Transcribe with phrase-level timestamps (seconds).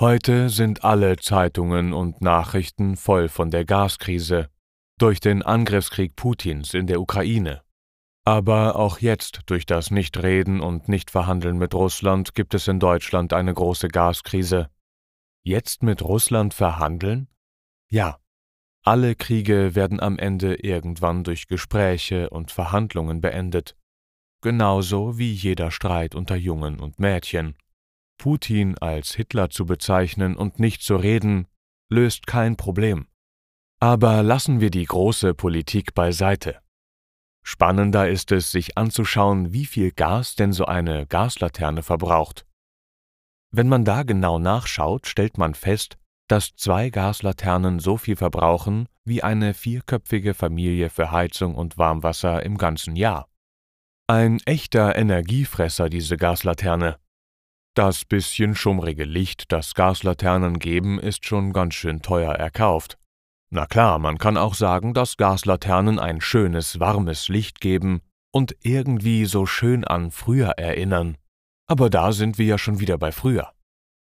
[0.00, 4.48] Heute sind alle Zeitungen und Nachrichten voll von der Gaskrise
[4.98, 7.62] durch den Angriffskrieg Putins in der Ukraine.
[8.24, 13.52] Aber auch jetzt durch das Nichtreden und Nichtverhandeln mit Russland gibt es in Deutschland eine
[13.52, 14.68] große Gaskrise.
[15.44, 17.28] Jetzt mit Russland verhandeln?
[17.90, 18.18] Ja.
[18.84, 23.76] Alle Kriege werden am Ende irgendwann durch Gespräche und Verhandlungen beendet
[24.42, 27.54] genauso wie jeder Streit unter Jungen und Mädchen.
[28.22, 31.48] Putin als Hitler zu bezeichnen und nicht zu reden,
[31.90, 33.08] löst kein Problem.
[33.80, 36.60] Aber lassen wir die große Politik beiseite.
[37.42, 42.46] Spannender ist es, sich anzuschauen, wie viel Gas denn so eine Gaslaterne verbraucht.
[43.50, 49.24] Wenn man da genau nachschaut, stellt man fest, dass zwei Gaslaternen so viel verbrauchen wie
[49.24, 53.26] eine vierköpfige Familie für Heizung und Warmwasser im ganzen Jahr.
[54.06, 57.01] Ein echter Energiefresser, diese Gaslaterne.
[57.74, 62.98] Das bisschen schummrige Licht, das Gaslaternen geben, ist schon ganz schön teuer erkauft.
[63.50, 69.24] Na klar, man kann auch sagen, dass Gaslaternen ein schönes, warmes Licht geben und irgendwie
[69.24, 71.16] so schön an früher erinnern.
[71.66, 73.52] Aber da sind wir ja schon wieder bei früher.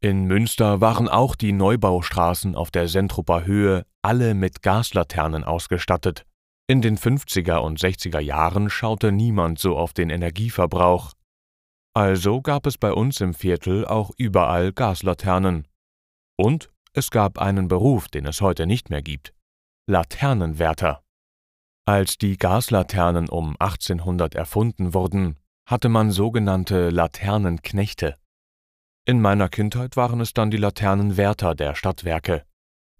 [0.00, 6.24] In Münster waren auch die Neubaustraßen auf der Sentruper Höhe alle mit Gaslaternen ausgestattet.
[6.66, 11.12] In den 50er und 60er Jahren schaute niemand so auf den Energieverbrauch.
[11.94, 15.68] Also gab es bei uns im Viertel auch überall Gaslaternen.
[16.36, 19.34] Und es gab einen Beruf, den es heute nicht mehr gibt.
[19.86, 21.02] Laternenwärter.
[21.84, 25.36] Als die Gaslaternen um 1800 erfunden wurden,
[25.66, 28.16] hatte man sogenannte Laternenknechte.
[29.04, 32.44] In meiner Kindheit waren es dann die Laternenwärter der Stadtwerke.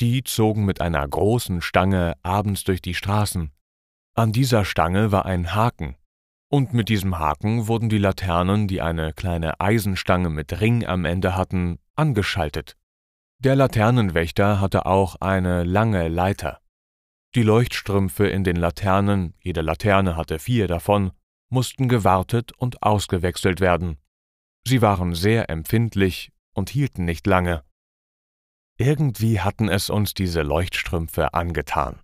[0.00, 3.52] Die zogen mit einer großen Stange abends durch die Straßen.
[4.14, 5.96] An dieser Stange war ein Haken,
[6.50, 11.36] und mit diesem Haken wurden die Laternen, die eine kleine Eisenstange mit Ring am Ende
[11.36, 12.76] hatten, angeschaltet.
[13.38, 16.60] Der Laternenwächter hatte auch eine lange Leiter.
[17.36, 21.12] Die Leuchtstrümpfe in den Laternen, jede Laterne hatte vier davon,
[21.48, 23.98] mussten gewartet und ausgewechselt werden.
[24.66, 27.62] Sie waren sehr empfindlich und hielten nicht lange.
[28.76, 32.00] Irgendwie hatten es uns diese Leuchtstrümpfe angetan.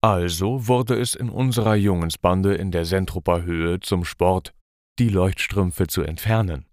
[0.00, 4.54] Also wurde es in unserer Jungensbande in der Sentrupper Höhe zum Sport,
[4.98, 6.66] die Leuchtstrümpfe zu entfernen.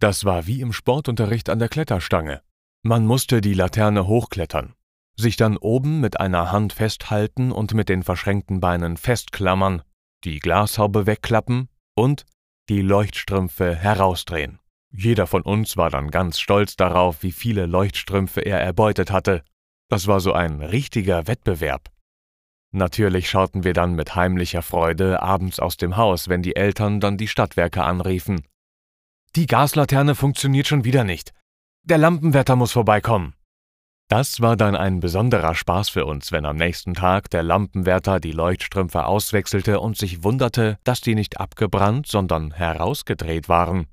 [0.00, 2.40] Das war wie im Sportunterricht an der Kletterstange.
[2.82, 4.74] Man musste die Laterne hochklettern,
[5.16, 9.82] sich dann oben mit einer Hand festhalten und mit den verschränkten Beinen festklammern,
[10.24, 12.24] die Glashaube wegklappen und
[12.68, 14.60] die Leuchtstrümpfe herausdrehen.
[14.90, 19.42] Jeder von uns war dann ganz stolz darauf, wie viele Leuchtstrümpfe er erbeutet hatte.
[19.90, 21.90] Das war so ein richtiger Wettbewerb.
[22.70, 27.16] Natürlich schauten wir dann mit heimlicher Freude abends aus dem Haus, wenn die Eltern dann
[27.16, 28.44] die Stadtwerke anriefen.
[29.36, 31.32] Die Gaslaterne funktioniert schon wieder nicht.
[31.82, 33.34] Der Lampenwärter muss vorbeikommen.
[34.08, 38.32] Das war dann ein besonderer Spaß für uns, wenn am nächsten Tag der Lampenwärter die
[38.32, 43.86] Leuchtstrümpfe auswechselte und sich wunderte, dass die nicht abgebrannt, sondern herausgedreht waren.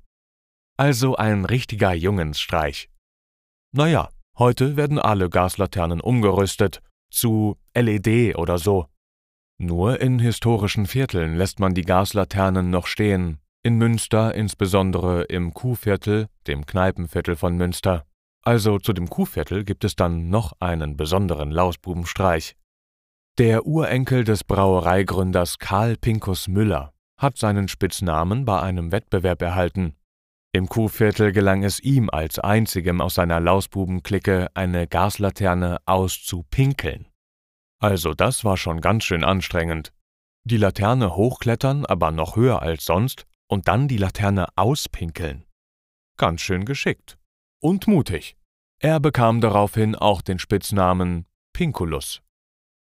[0.78, 2.88] Also ein richtiger Jungensstreich.
[3.72, 6.82] Naja, heute werden alle Gaslaternen umgerüstet
[7.16, 8.86] zu LED oder so.
[9.58, 16.28] Nur in historischen Vierteln lässt man die Gaslaternen noch stehen, in Münster insbesondere im Kuhviertel,
[16.46, 18.04] dem Kneipenviertel von Münster.
[18.44, 22.54] Also zu dem Kuhviertel gibt es dann noch einen besonderen Lausbubenstreich.
[23.38, 29.96] Der Urenkel des Brauereigründers Karl Pinkus Müller hat seinen Spitznamen bei einem Wettbewerb erhalten,
[30.56, 37.06] im Kuhviertel gelang es ihm als einzigem aus seiner Lausbubenklicke eine Gaslaterne auszupinkeln.
[37.78, 39.92] Also das war schon ganz schön anstrengend.
[40.44, 45.44] Die Laterne hochklettern, aber noch höher als sonst, und dann die Laterne auspinkeln.
[46.16, 47.18] Ganz schön geschickt.
[47.60, 48.36] Und mutig.
[48.80, 52.22] Er bekam daraufhin auch den Spitznamen Pinkulus.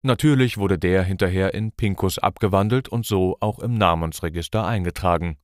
[0.02, 5.36] Natürlich wurde der hinterher in Pinkus abgewandelt und so auch im Namensregister eingetragen.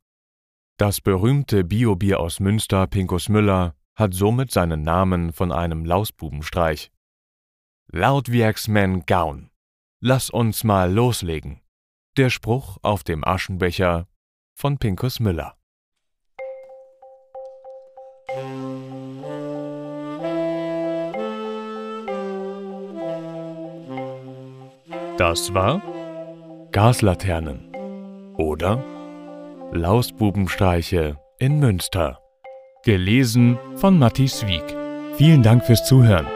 [0.78, 6.93] Das berühmte Biobier aus Münster Pinkus Müller hat somit seinen Namen von einem Lausbubenstreich.
[7.90, 9.50] Laut Lautwerksmän Gaun.
[10.00, 11.62] Lass uns mal loslegen.
[12.19, 14.06] Der Spruch auf dem Aschenbecher
[14.55, 15.56] von Pinkus Müller.
[25.17, 25.81] Das war
[26.70, 27.73] Gaslaternen,
[28.37, 28.95] oder?
[29.72, 32.20] Lausbubenstreiche in Münster.
[32.84, 34.62] Gelesen von Matti Swieg.
[35.16, 36.26] Vielen Dank fürs Zuhören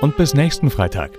[0.00, 1.10] und bis nächsten Freitag.